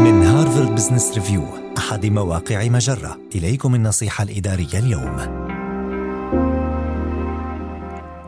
من 0.00 0.22
هارفارد 0.22 0.74
بزنس 0.74 1.14
ريفيو 1.14 1.44
أحد 1.78 2.06
مواقع 2.06 2.68
مجرة. 2.68 3.18
إليكم 3.34 3.74
النصيحة 3.74 4.24
الإدارية 4.24 4.78
اليوم. 4.78 5.16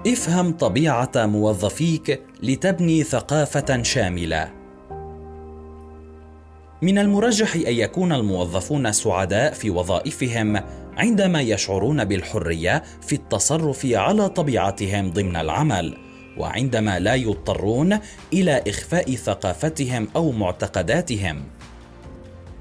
افهم 0.07 0.53
طبيعة 0.53 1.11
موظفيك 1.17 2.21
لتبني 2.43 3.03
ثقافة 3.03 3.83
شاملة. 3.83 4.53
من 6.83 6.99
المرجح 6.99 7.55
أن 7.55 7.63
يكون 7.73 8.13
الموظفون 8.13 8.93
سعداء 8.93 9.53
في 9.53 9.71
وظائفهم 9.71 10.61
عندما 10.97 11.41
يشعرون 11.41 12.05
بالحرية 12.05 12.83
في 13.01 13.15
التصرف 13.15 13.87
على 13.87 14.29
طبيعتهم 14.29 15.11
ضمن 15.11 15.37
العمل 15.37 15.97
وعندما 16.39 16.99
لا 16.99 17.15
يضطرون 17.15 17.99
إلى 18.33 18.63
إخفاء 18.69 19.15
ثقافتهم 19.15 20.09
أو 20.17 20.33
معتقداتهم. 20.33 21.43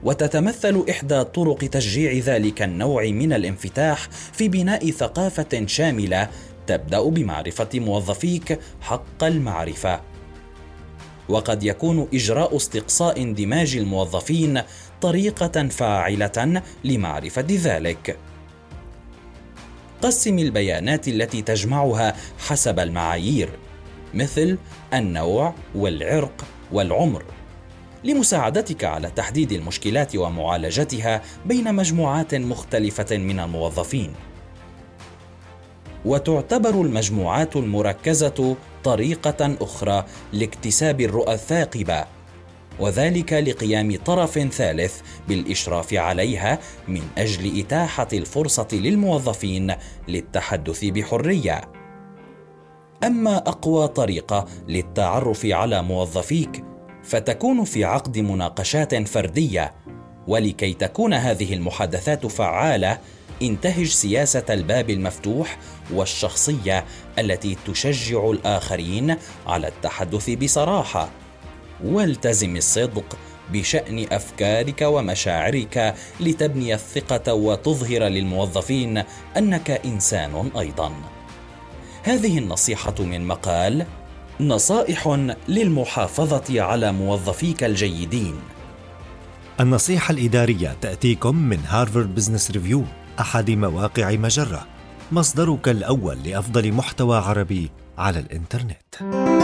وتتمثل 0.03 0.85
إحدى 0.89 1.23
طرق 1.23 1.57
تشجيع 1.57 2.13
ذلك 2.13 2.61
النوع 2.61 3.05
من 3.05 3.33
الانفتاح 3.33 4.09
في 4.33 4.47
بناء 4.47 4.91
ثقافة 4.91 5.65
شاملة 5.65 6.29
تبدأ 6.67 7.03
بمعرفة 7.03 7.69
موظفيك 7.73 8.59
حق 8.81 9.23
المعرفة. 9.23 10.01
وقد 11.29 11.63
يكون 11.63 12.07
إجراء 12.13 12.55
استقصاء 12.55 13.21
اندماج 13.21 13.75
الموظفين 13.75 14.61
طريقة 15.01 15.67
فاعلة 15.67 16.61
لمعرفة 16.83 17.47
ذلك. 17.49 18.17
قسم 20.01 20.39
البيانات 20.39 21.07
التي 21.07 21.41
تجمعها 21.41 22.15
حسب 22.39 22.79
المعايير 22.79 23.49
مثل 24.13 24.57
النوع 24.93 25.53
والعرق 25.75 26.45
والعمر. 26.71 27.23
لمساعدتك 28.03 28.83
على 28.83 29.11
تحديد 29.15 29.51
المشكلات 29.51 30.15
ومعالجتها 30.15 31.21
بين 31.45 31.75
مجموعات 31.75 32.35
مختلفة 32.35 33.17
من 33.17 33.39
الموظفين. 33.39 34.13
وتعتبر 36.05 36.81
المجموعات 36.81 37.55
المركزة 37.55 38.55
طريقة 38.83 39.55
أخرى 39.61 40.05
لاكتساب 40.33 41.01
الرؤى 41.01 41.33
الثاقبة 41.33 42.05
وذلك 42.79 43.33
لقيام 43.33 43.95
طرف 44.05 44.39
ثالث 44.39 45.01
بالإشراف 45.27 45.93
عليها 45.93 46.59
من 46.87 47.01
أجل 47.17 47.59
إتاحة 47.59 48.07
الفرصة 48.13 48.67
للموظفين 48.73 49.73
للتحدث 50.07 50.85
بحرية. 50.85 51.61
أما 53.03 53.37
أقوى 53.37 53.87
طريقة 53.87 54.45
للتعرف 54.67 55.45
على 55.45 55.83
موظفيك 55.83 56.63
فتكون 57.03 57.63
في 57.63 57.83
عقد 57.83 58.17
مناقشات 58.17 59.07
فردية 59.07 59.73
ولكي 60.27 60.73
تكون 60.73 61.13
هذه 61.13 61.53
المحادثات 61.53 62.25
فعالة 62.25 62.97
انتهج 63.41 63.87
سياسة 63.87 64.43
الباب 64.49 64.89
المفتوح 64.89 65.57
والشخصية 65.93 66.85
التي 67.19 67.57
تشجع 67.67 68.29
الآخرين 68.29 69.15
على 69.47 69.67
التحدث 69.67 70.29
بصراحة. 70.29 71.09
والتزم 71.83 72.55
الصدق 72.55 73.17
بشأن 73.51 74.05
أفكارك 74.11 74.81
ومشاعرك 74.81 75.95
لتبني 76.19 76.73
الثقة 76.73 77.33
وتظهر 77.33 78.03
للموظفين 78.03 79.03
أنك 79.37 79.71
إنسان 79.85 80.51
أيضا. 80.59 80.93
هذه 82.03 82.37
النصيحة 82.37 82.95
من 82.99 83.27
مقال 83.27 83.85
نصائح 84.39 85.19
للمحافظة 85.47 86.61
على 86.61 86.91
موظفيك 86.91 87.63
الجيدين. 87.63 88.35
النصيحة 89.59 90.11
الإدارية 90.11 90.77
تأتيكم 90.81 91.35
من 91.35 91.59
هارفارد 91.67 92.15
بزنس 92.15 92.51
ريفيو 92.51 92.83
أحد 93.19 93.51
مواقع 93.51 94.11
مجرة 94.11 94.67
مصدرك 95.11 95.69
الأول 95.69 96.17
لأفضل 96.23 96.71
محتوى 96.71 97.17
عربي 97.17 97.71
على 97.97 98.19
الإنترنت. 98.19 99.40